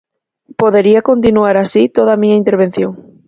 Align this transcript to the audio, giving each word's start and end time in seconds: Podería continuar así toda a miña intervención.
Podería 0.61 0.99
continuar 1.09 1.55
así 1.57 1.81
toda 1.97 2.11
a 2.15 2.19
miña 2.21 2.39
intervención. 2.41 2.91